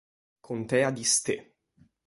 [0.39, 1.57] Contea di Ste.